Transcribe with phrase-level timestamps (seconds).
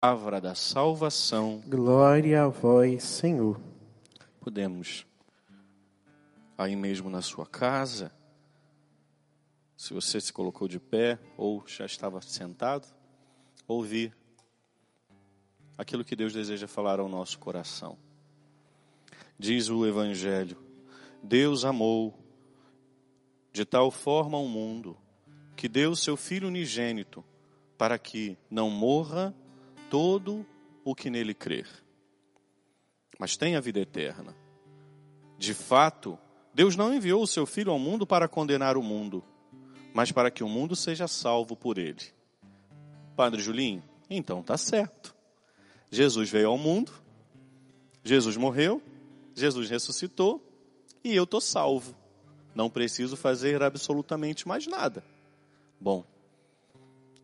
[0.00, 1.62] palavra da salvação.
[1.66, 3.60] Glória a vós, Senhor.
[4.40, 5.06] Podemos,
[6.56, 8.10] aí mesmo na sua casa,
[9.76, 12.88] se você se colocou de pé ou já estava sentado,
[13.68, 14.16] ouvir
[15.76, 17.98] aquilo que Deus deseja falar ao nosso coração.
[19.38, 20.56] Diz o Evangelho:
[21.22, 22.18] Deus amou
[23.52, 24.96] de tal forma o mundo
[25.54, 27.22] que deu seu Filho unigênito
[27.76, 29.34] para que não morra
[29.90, 30.46] todo
[30.84, 31.68] o que nele crer,
[33.18, 34.34] mas tem a vida eterna.
[35.36, 36.16] De fato,
[36.54, 39.22] Deus não enviou o seu Filho ao mundo para condenar o mundo,
[39.92, 42.02] mas para que o mundo seja salvo por ele.
[43.16, 45.14] Padre Julinho, então tá certo.
[45.90, 46.92] Jesus veio ao mundo,
[48.04, 48.80] Jesus morreu,
[49.34, 50.40] Jesus ressuscitou
[51.02, 51.96] e eu tô salvo.
[52.54, 55.04] Não preciso fazer absolutamente mais nada.
[55.80, 56.04] Bom,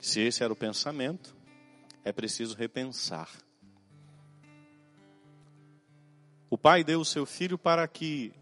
[0.01, 1.36] se esse era o pensamento,
[2.07, 3.29] é preciso repensar.
[6.49, 8.33] O Pai deu o seu filho para que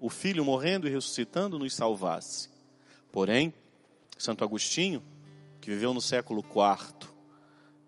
[0.00, 2.50] o filho morrendo e ressuscitando nos salvasse.
[3.12, 3.54] Porém,
[4.18, 5.04] Santo Agostinho,
[5.60, 7.08] que viveu no século IV,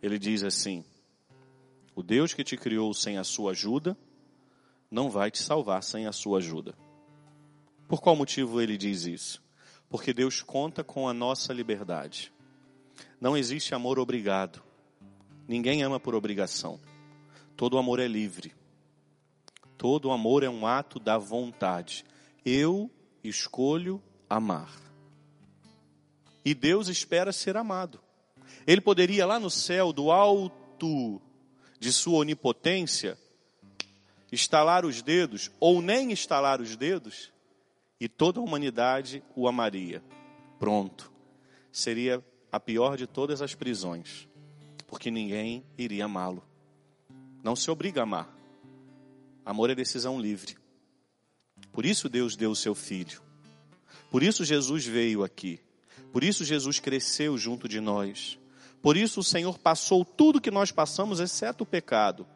[0.01, 0.85] ele diz assim:
[1.97, 3.99] O Deus que te criou sem a sua ajuda,
[4.89, 6.79] não vai te salvar sem a sua ajuda.
[7.89, 9.43] Por qual motivo ele diz isso?
[9.89, 12.33] Porque Deus conta com a nossa liberdade.
[13.21, 14.68] Não existe amor obrigado.
[15.49, 16.79] Ninguém ama por obrigação.
[17.57, 18.55] Todo amor é livre.
[19.79, 22.05] Todo amor é um ato da vontade.
[22.45, 22.91] Eu
[23.25, 24.71] escolho amar.
[26.45, 27.99] E Deus espera ser amado.
[28.67, 31.21] Ele poderia lá no céu, do alto
[31.81, 33.17] de sua onipotência,
[34.31, 37.33] estalar os dedos, ou nem estalar os dedos,
[37.99, 40.03] e toda a humanidade o amaria.
[40.59, 41.11] Pronto.
[41.73, 44.29] Seria a pior de todas as prisões
[44.89, 46.43] porque ninguém iria amá-lo.
[47.45, 48.35] Não se obriga a amar.
[49.45, 50.57] Amor é decisão livre.
[51.71, 53.23] Por isso Deus deu o seu filho.
[54.11, 55.61] Por isso Jesus veio aqui.
[56.13, 58.39] Por isso Jesus cresceu junto de nós.
[58.81, 62.27] Por isso o Senhor passou tudo que nós passamos, exceto o pecado,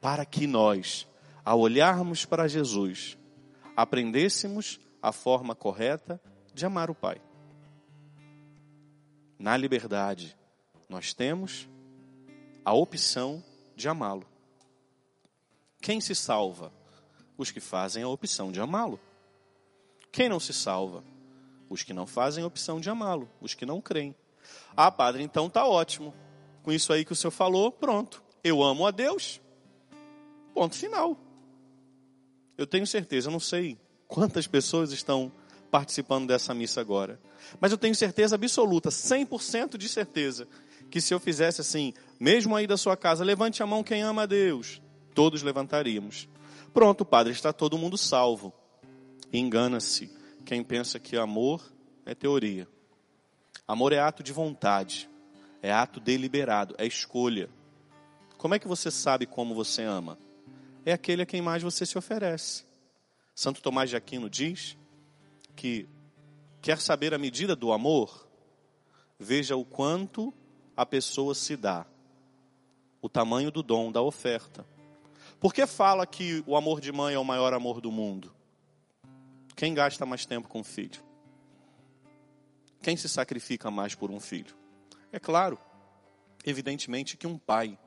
[0.00, 1.06] para que nós,
[1.44, 3.18] ao olharmos para Jesus,
[3.76, 6.20] aprendêssemos a forma correta
[6.54, 7.20] de amar o Pai.
[9.38, 10.36] Na liberdade,
[10.88, 11.68] nós temos
[12.64, 13.42] a opção
[13.76, 14.26] de amá-lo.
[15.80, 16.72] Quem se salva?
[17.36, 18.98] Os que fazem a opção de amá-lo.
[20.10, 21.04] Quem não se salva?
[21.68, 24.14] Os que não fazem a opção de amá-lo, os que não creem.
[24.76, 26.14] Ah, padre, então tá ótimo.
[26.62, 28.22] Com isso aí que o senhor falou, pronto.
[28.42, 29.40] Eu amo a Deus.
[30.54, 31.18] Ponto final.
[32.56, 33.76] Eu tenho certeza, eu não sei
[34.06, 35.32] quantas pessoas estão
[35.70, 37.20] participando dessa missa agora,
[37.60, 40.46] mas eu tenho certeza absoluta, 100% de certeza,
[40.94, 44.22] que se eu fizesse assim, mesmo aí da sua casa, levante a mão quem ama
[44.22, 44.80] a Deus,
[45.12, 46.28] todos levantaríamos.
[46.72, 48.52] Pronto, Padre, está todo mundo salvo.
[49.32, 50.08] Engana-se
[50.44, 51.60] quem pensa que amor
[52.06, 52.68] é teoria.
[53.66, 55.10] Amor é ato de vontade,
[55.60, 57.50] é ato deliberado, é escolha.
[58.38, 60.16] Como é que você sabe como você ama?
[60.86, 62.64] É aquele a quem mais você se oferece.
[63.34, 64.78] Santo Tomás de Aquino diz
[65.56, 65.88] que
[66.62, 68.28] quer saber a medida do amor,
[69.18, 70.32] veja o quanto
[70.76, 71.86] a pessoa se dá.
[73.00, 74.66] O tamanho do dom, da oferta.
[75.38, 78.34] Por que fala que o amor de mãe é o maior amor do mundo?
[79.54, 81.02] Quem gasta mais tempo com o filho?
[82.82, 84.54] Quem se sacrifica mais por um filho?
[85.12, 85.58] É claro,
[86.44, 87.78] evidentemente que um pai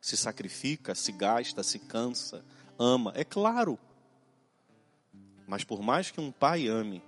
[0.00, 2.44] se sacrifica, se gasta, se cansa,
[2.78, 3.78] ama, é claro.
[5.46, 7.02] Mas por mais que um pai ame,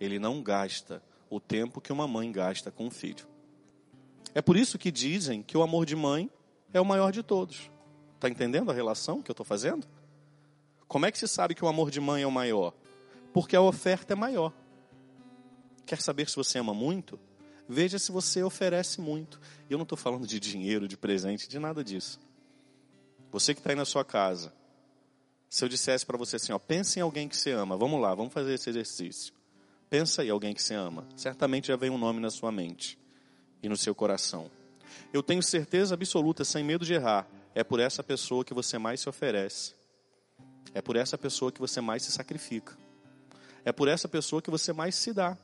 [0.00, 3.26] ele não gasta o tempo que uma mãe gasta com o filho.
[4.34, 6.30] É por isso que dizem que o amor de mãe
[6.72, 7.70] é o maior de todos.
[8.14, 9.86] Está entendendo a relação que eu estou fazendo?
[10.86, 12.74] Como é que se sabe que o amor de mãe é o maior?
[13.32, 14.52] Porque a oferta é maior.
[15.86, 17.18] Quer saber se você ama muito?
[17.68, 19.40] Veja se você oferece muito.
[19.68, 22.18] E eu não estou falando de dinheiro, de presente, de nada disso.
[23.30, 24.52] Você que está aí na sua casa,
[25.50, 28.14] se eu dissesse para você assim, ó, pense em alguém que você ama, vamos lá,
[28.14, 29.34] vamos fazer esse exercício.
[29.90, 31.06] Pensa aí alguém que você ama.
[31.14, 32.98] Certamente já vem um nome na sua mente
[33.62, 34.50] e no seu coração.
[35.12, 39.00] Eu tenho certeza absoluta, sem medo de errar, é por essa pessoa que você mais
[39.00, 39.74] se oferece.
[40.74, 42.76] É por essa pessoa que você mais se sacrifica.
[43.64, 45.36] É por essa pessoa que você mais se dá.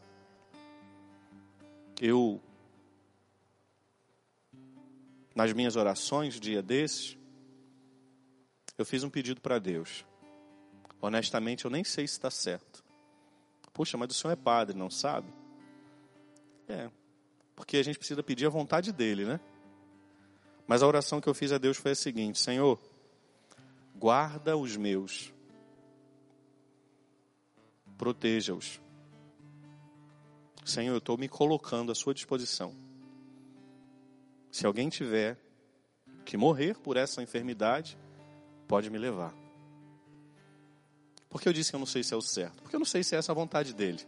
[2.01, 2.41] Eu,
[5.35, 7.17] nas minhas orações, dia desses,
[8.77, 10.05] eu fiz um pedido para Deus.
[11.01, 12.85] Honestamente, eu nem sei se está certo.
[13.73, 15.33] Puxa, mas o senhor é padre, não sabe?
[16.69, 16.89] É,
[17.65, 19.41] porque a gente precisa pedir a vontade dele, né?
[20.67, 22.79] Mas a oração que eu fiz a Deus foi a seguinte: Senhor,
[23.97, 25.33] guarda os meus,
[27.97, 28.79] proteja-os.
[30.63, 32.75] Senhor, eu estou me colocando à sua disposição.
[34.51, 35.39] Se alguém tiver
[36.23, 37.97] que morrer por essa enfermidade,
[38.69, 39.35] pode me levar.
[41.31, 42.63] Por que eu disse que eu não sei se é o certo?
[42.63, 44.07] Porque eu não sei se é essa a vontade dele.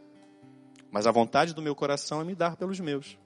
[0.90, 3.18] Mas a vontade do meu coração é me dar pelos meus.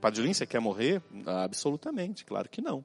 [0.00, 1.02] Padilin, você quer morrer?
[1.26, 2.84] Absolutamente, claro que não.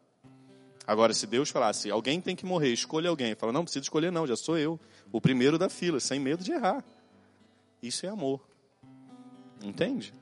[0.87, 3.33] Agora, se Deus falasse, alguém tem que morrer, escolha alguém.
[3.35, 4.79] Fala, não, precisa escolher não, já sou eu.
[5.11, 6.83] O primeiro da fila, sem medo de errar.
[7.81, 8.41] Isso é amor.
[9.63, 10.13] Entende?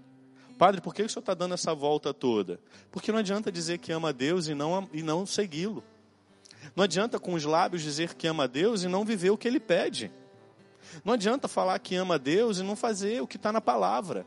[0.57, 2.60] Padre, por que o senhor está dando essa volta toda?
[2.92, 5.84] Porque não adianta dizer que ama a Deus e não, e não segui-lo.
[6.75, 9.48] Não adianta com os lábios dizer que ama a Deus e não viver o que
[9.48, 10.12] ele pede.
[11.04, 14.25] Não adianta falar que ama a Deus e não fazer o que está na palavra.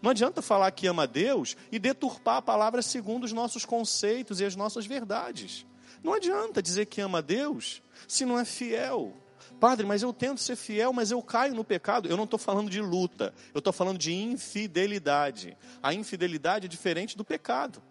[0.00, 4.40] Não adianta falar que ama a Deus e deturpar a palavra segundo os nossos conceitos
[4.40, 5.66] e as nossas verdades.
[6.02, 9.14] Não adianta dizer que ama a Deus se não é fiel.
[9.60, 12.08] Padre, mas eu tento ser fiel, mas eu caio no pecado.
[12.08, 15.56] Eu não estou falando de luta, eu estou falando de infidelidade.
[15.82, 17.82] A infidelidade é diferente do pecado.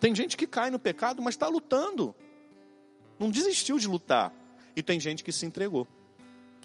[0.00, 2.14] Tem gente que cai no pecado, mas está lutando.
[3.18, 4.32] Não desistiu de lutar.
[4.74, 5.86] E tem gente que se entregou.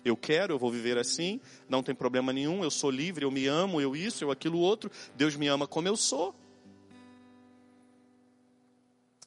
[0.08, 3.46] Eu quero, eu vou viver assim, não tem problema nenhum, eu sou livre, eu me
[3.48, 4.90] amo, eu isso, eu aquilo outro.
[5.16, 6.34] Deus me ama como eu sou.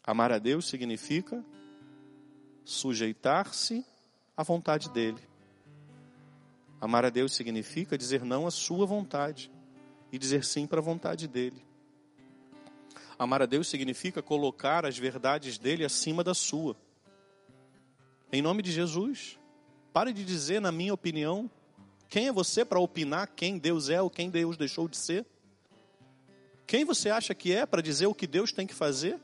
[0.03, 1.45] Amar a Deus significa
[2.65, 3.85] sujeitar-se
[4.37, 5.21] à vontade dele.
[6.81, 9.53] Amar a Deus significa dizer não à sua vontade
[10.11, 11.63] e dizer sim para a vontade dele.
[13.19, 16.75] Amar a Deus significa colocar as verdades dele acima da sua.
[18.33, 19.40] Em nome de Jesus.
[19.93, 21.51] Pare de dizer, na minha opinião,
[22.09, 25.27] quem é você para opinar quem Deus é ou quem Deus deixou de ser?
[26.67, 29.19] Quem você acha que é para dizer o que Deus tem que fazer?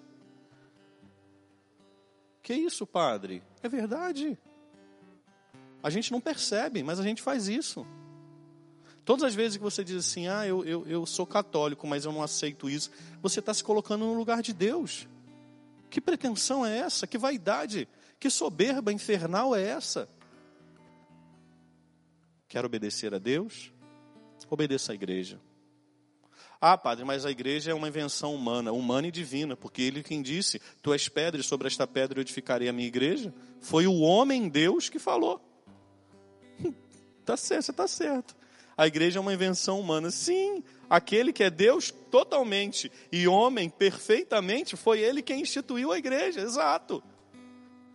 [2.43, 3.43] Que isso, padre?
[3.63, 4.39] É verdade.
[5.83, 7.87] A gente não percebe, mas a gente faz isso.
[9.05, 12.11] Todas as vezes que você diz assim, ah, eu, eu, eu sou católico, mas eu
[12.11, 12.91] não aceito isso,
[13.23, 15.07] você está se colocando no lugar de Deus.
[15.89, 17.07] Que pretensão é essa?
[17.07, 17.89] Que vaidade?
[18.19, 20.09] Que soberba infernal é essa?
[22.49, 23.73] Quer obedecer a Deus?
[24.49, 25.41] Obedeça à igreja.
[26.61, 30.23] Ah, padre, mas a igreja é uma invenção humana, humana e divina, porque ele quem
[30.23, 34.01] disse, tu és pedra e sobre esta pedra eu edificarei a minha igreja, foi o
[34.01, 35.41] homem Deus que falou.
[37.27, 38.37] Tá certo, você está certo.
[38.77, 40.13] A igreja é uma invenção humana.
[40.13, 46.41] Sim, aquele que é Deus totalmente e homem perfeitamente, foi ele quem instituiu a igreja,
[46.41, 47.03] exato.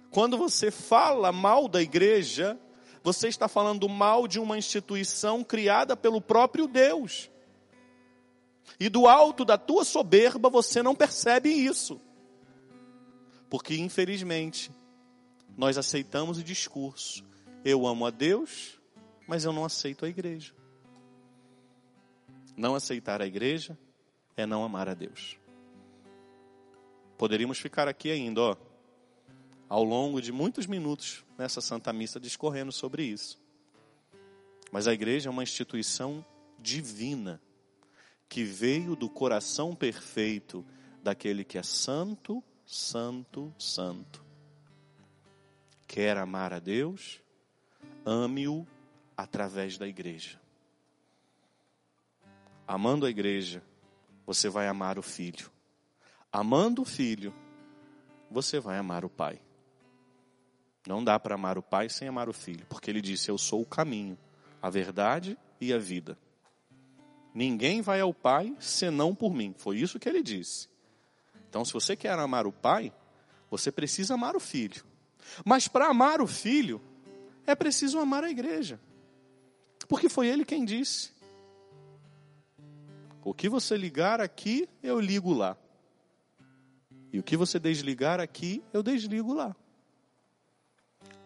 [0.09, 2.59] Quando você fala mal da igreja,
[3.03, 7.30] você está falando mal de uma instituição criada pelo próprio Deus.
[8.80, 12.00] E do alto da tua soberba você não percebe isso.
[13.50, 14.71] Porque, infelizmente,
[15.57, 17.24] nós aceitamos o discurso:
[17.65, 18.80] eu amo a Deus,
[19.27, 20.54] mas eu não aceito a igreja.
[22.56, 23.77] Não aceitar a igreja
[24.38, 25.38] é não amar a Deus.
[27.18, 28.70] Poderíamos ficar aqui ainda, ó
[29.71, 33.39] ao longo de muitos minutos nessa Santa Missa discorrendo sobre isso.
[34.69, 36.25] Mas a igreja é uma instituição
[36.59, 37.41] divina
[38.27, 40.65] que veio do coração perfeito
[41.01, 44.25] daquele que é santo, santo, santo.
[45.87, 47.21] Quer amar a Deus?
[48.06, 48.68] Ame-o
[49.16, 50.37] através da igreja.
[52.68, 53.63] Amando a igreja,
[54.25, 55.49] você vai amar o filho.
[56.30, 57.33] Amando o filho,
[58.30, 59.42] você vai amar o pai.
[60.88, 63.61] Não dá para amar o pai sem amar o filho, porque ele disse: Eu sou
[63.61, 64.18] o caminho,
[64.61, 66.18] a verdade e a vida.
[67.33, 69.54] Ninguém vai ao pai senão por mim.
[69.57, 70.68] Foi isso que ele disse.
[71.50, 72.92] Então, se você quer amar o pai,
[73.50, 74.83] você precisa amar o filho.
[75.45, 76.81] Mas para amar o filho,
[77.45, 78.80] é preciso amar a igreja.
[79.88, 81.11] Porque foi ele quem disse:
[83.23, 85.56] O que você ligar aqui, eu ligo lá.
[87.14, 89.56] E o que você desligar aqui, eu desligo lá.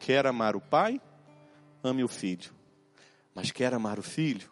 [0.05, 1.01] Quer amar o pai?
[1.83, 2.53] Ame o filho.
[3.33, 4.47] Mas quer amar o filho?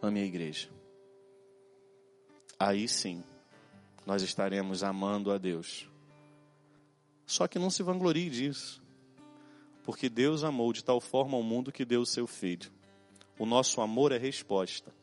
[0.00, 0.68] Ame a igreja.
[2.56, 3.24] Aí sim,
[4.06, 5.90] nós estaremos amando a Deus.
[7.26, 8.80] Só que não se vanglorie disso.
[9.82, 12.70] Porque Deus amou de tal forma o mundo que deu o seu filho.
[13.40, 14.94] O nosso amor é resposta.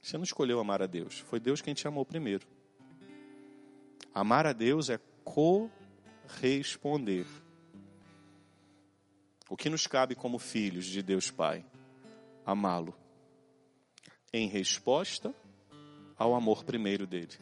[0.00, 2.48] Você não escolheu amar a Deus, foi Deus quem te amou primeiro.
[4.14, 4.98] Amar a Deus é
[6.30, 7.26] corresponder.
[9.48, 11.64] O que nos cabe como filhos de Deus Pai?
[12.44, 12.94] Amá-lo.
[14.32, 15.34] Em resposta
[16.18, 17.32] ao amor primeiro dele.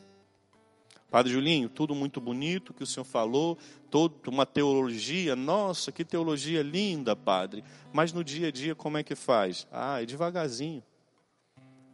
[1.10, 3.58] Padre Julinho, tudo muito bonito que o senhor falou,
[3.90, 7.64] toda uma teologia, nossa, que teologia linda, padre.
[7.92, 9.66] Mas no dia a dia como é que faz?
[9.72, 10.84] Ah, é devagarzinho.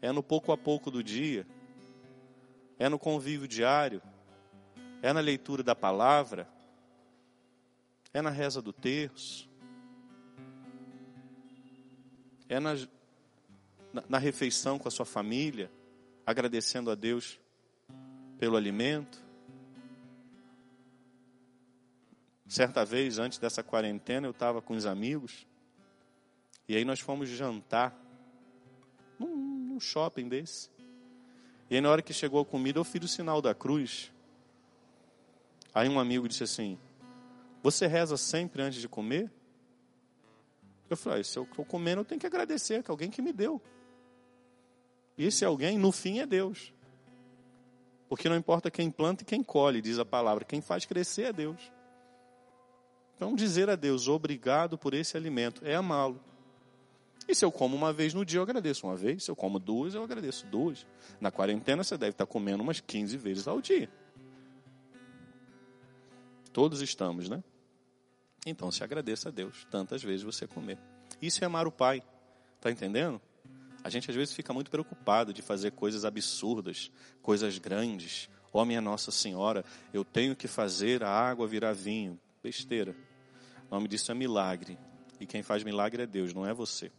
[0.02, 1.46] É no pouco a pouco do dia.
[2.78, 4.02] É no convívio diário.
[5.00, 6.48] É na leitura da palavra.
[8.12, 9.51] É na reza do terço.
[12.52, 12.74] É na,
[14.10, 15.70] na, refeição com a sua família,
[16.26, 17.40] agradecendo a Deus
[18.38, 19.18] pelo alimento.
[22.46, 25.46] Certa vez, antes dessa quarentena, eu estava com os amigos.
[26.68, 27.98] E aí nós fomos jantar
[29.18, 30.68] num, num, shopping desse.
[31.70, 34.12] E aí na hora que chegou a comida, eu fiz o sinal da cruz.
[35.72, 36.78] Aí um amigo disse assim:
[37.62, 39.32] Você reza sempre antes de comer?
[40.92, 43.32] Eu falei: ah, Se eu estou comendo, eu tenho que agradecer que alguém que me
[43.32, 43.60] deu.
[45.16, 46.72] E esse alguém, no fim, é Deus.
[48.08, 51.32] Porque não importa quem planta e quem colhe, diz a palavra, quem faz crescer é
[51.32, 51.72] Deus.
[53.16, 56.20] Então, dizer a Deus obrigado por esse alimento é amá-lo.
[57.28, 59.24] E se eu como uma vez no dia, eu agradeço uma vez.
[59.24, 60.86] Se eu como duas, eu agradeço duas.
[61.20, 63.88] Na quarentena, você deve estar comendo umas 15 vezes ao dia.
[66.52, 67.42] Todos estamos, né?
[68.44, 70.78] Então, se agradeça a Deus tantas vezes você comer.
[71.20, 72.02] Isso é amar o Pai.
[72.56, 73.20] Está entendendo?
[73.84, 78.28] A gente às vezes fica muito preocupado de fazer coisas absurdas, coisas grandes.
[78.52, 82.18] Ó oh, minha Nossa Senhora, eu tenho que fazer a água virar vinho.
[82.42, 82.94] Besteira.
[83.70, 84.78] O nome disso é milagre.
[85.18, 86.90] E quem faz milagre é Deus, não é você.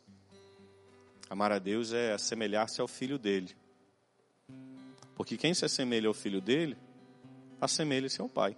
[1.29, 3.55] Amar a Deus é assemelhar-se ao filho dele.
[5.15, 6.77] Porque quem se assemelha ao filho dele,
[7.61, 8.57] assemelha-se ao pai.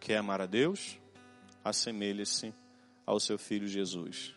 [0.00, 0.98] Quer amar a Deus?
[1.64, 2.52] Assemelha-se
[3.06, 4.34] ao seu filho Jesus.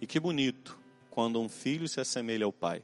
[0.00, 0.78] E que bonito
[1.10, 2.82] quando um filho se assemelha ao pai.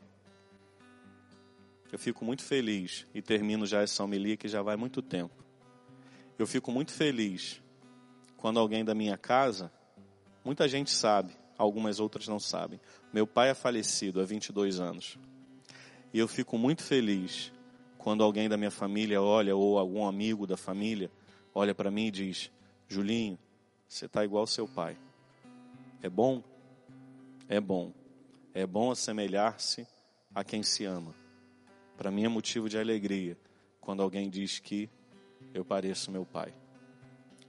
[1.90, 5.44] Eu fico muito feliz e termino já essa homilia que já vai muito tempo.
[6.38, 7.62] Eu fico muito feliz
[8.36, 9.72] quando alguém da minha casa,
[10.44, 12.80] muita gente sabe, algumas outras não sabem.
[13.12, 15.18] Meu pai é falecido há 22 anos.
[16.12, 17.52] E eu fico muito feliz
[17.96, 21.10] quando alguém da minha família olha, ou algum amigo da família,
[21.54, 22.50] olha para mim e diz:
[22.88, 23.38] Julinho,
[23.88, 24.96] você está igual ao seu pai.
[26.02, 26.42] É bom?
[27.48, 27.92] É bom.
[28.54, 29.86] É bom assemelhar-se
[30.34, 31.14] a quem se ama.
[31.96, 33.36] Para mim é motivo de alegria
[33.80, 34.90] quando alguém diz que
[35.54, 36.52] eu pareço meu pai.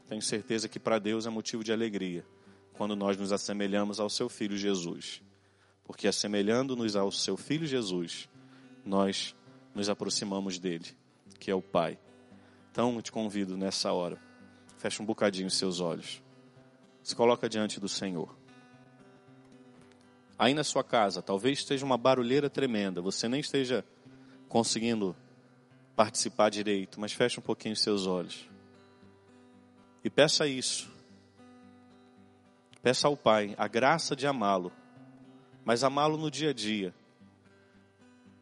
[0.08, 2.26] Tenho certeza que para Deus é motivo de alegria
[2.74, 5.22] quando nós nos assemelhamos ao seu filho Jesus.
[5.84, 8.30] Porque assemelhando-nos ao seu filho Jesus,
[8.86, 9.36] nós
[9.74, 10.86] nos aproximamos dele,
[11.40, 11.98] que é o Pai.
[12.72, 14.22] Então, eu te convido nessa hora,
[14.78, 16.22] feche um bocadinho os seus olhos.
[17.04, 18.36] Se coloca diante do Senhor
[20.38, 23.84] aí na sua casa, talvez esteja uma barulheira tremenda, você nem esteja
[24.48, 25.16] conseguindo
[25.96, 28.48] participar direito, mas feche um pouquinho os seus olhos.
[30.04, 30.90] E peça isso.
[32.84, 34.72] Peça ao Pai a graça de amá-lo,
[35.66, 36.94] mas amá-lo no dia a dia,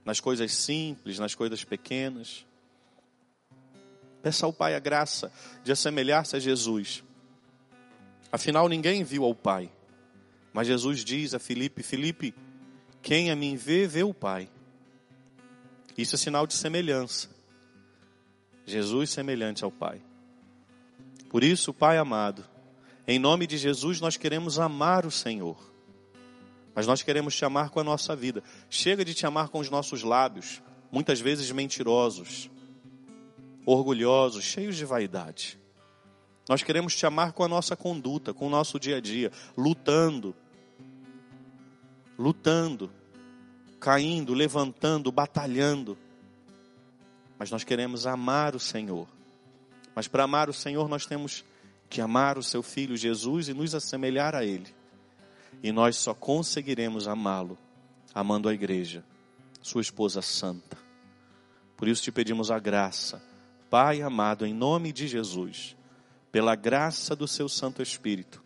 [0.04, 2.46] nas coisas simples, nas coisas pequenas.
[4.26, 5.32] Peça ao Pai a graça
[5.64, 7.04] de assemelhar-se a Jesus.
[8.32, 9.70] Afinal, ninguém viu ao Pai.
[10.52, 12.34] Mas Jesus diz a Filipe: Filipe,
[13.04, 14.50] quem a mim vê, vê o Pai.
[15.96, 17.30] Isso é sinal de semelhança.
[18.66, 20.02] Jesus semelhante ao Pai.
[21.30, 22.44] Por isso, Pai amado,
[23.08, 25.72] em nome de Jesus nós queremos amar o Senhor.
[26.74, 28.44] Mas nós queremos te amar com a nossa vida.
[28.72, 32.50] Chega de te amar com os nossos lábios, muitas vezes mentirosos,
[33.66, 35.60] orgulhosos, cheios de vaidade.
[36.48, 40.36] Nós queremos te amar com a nossa conduta, com o nosso dia a dia, lutando,
[42.18, 42.92] lutando,
[43.80, 45.98] caindo, levantando, batalhando.
[47.40, 49.08] Mas nós queremos amar o Senhor.
[49.96, 51.44] Mas para amar o Senhor, nós temos
[51.90, 54.74] que amar o seu filho Jesus e nos assemelhar a ele.
[55.64, 57.58] E nós só conseguiremos amá-lo
[58.14, 59.04] amando a igreja,
[59.62, 60.78] sua esposa santa.
[61.76, 63.22] Por isso te pedimos a graça,
[63.78, 65.76] Pai amado, em nome de Jesus,
[66.32, 68.42] pela graça do seu Santo Espírito,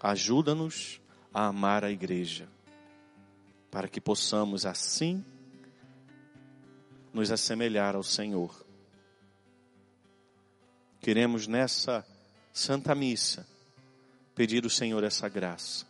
[0.00, 0.98] ajuda-nos
[1.34, 2.48] a amar a igreja
[3.70, 5.22] para que possamos assim
[7.12, 8.64] nos assemelhar ao Senhor.
[11.02, 12.02] Queremos nessa
[12.50, 13.46] Santa Missa
[14.34, 15.84] pedir ao Senhor essa graça.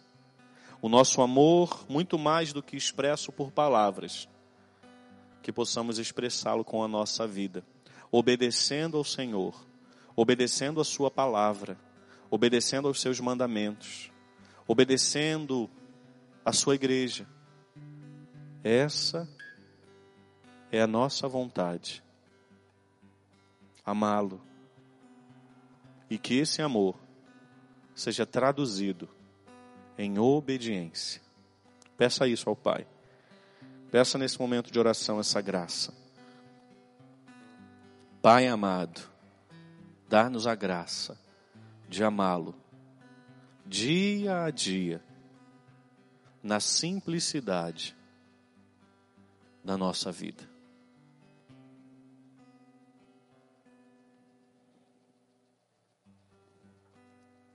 [0.83, 4.29] O nosso amor, muito mais do que expresso por palavras,
[5.41, 7.65] que possamos expressá-lo com a nossa vida,
[8.11, 9.55] obedecendo ao Senhor,
[10.17, 11.79] obedecendo a Sua palavra,
[12.31, 14.11] obedecendo aos seus mandamentos,
[14.67, 15.69] obedecendo
[16.45, 17.27] a Sua igreja
[18.63, 19.27] essa
[20.71, 22.03] é a nossa vontade.
[23.85, 24.41] amá-lo.
[26.09, 26.95] E que esse amor
[27.95, 29.09] seja traduzido
[29.99, 31.21] em obediência.
[31.97, 32.87] Peça isso ao Pai.
[33.91, 35.93] Peça nesse momento de oração essa graça.
[38.23, 39.01] Pai amado,
[40.07, 41.19] dá-nos a graça
[41.89, 42.55] de amá-lo
[43.71, 45.01] dia a dia,
[46.43, 47.97] na simplicidade
[49.65, 50.43] da nossa vida.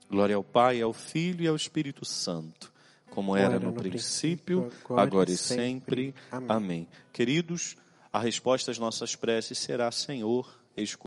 [0.09, 2.73] Glória ao Pai, ao Filho e ao Espírito Santo,
[3.11, 6.15] como era no princípio, agora e sempre.
[6.31, 6.87] Amém.
[7.11, 7.75] Queridos,
[8.15, 11.03] a resposta às nossas preces será: Senhor, escuta.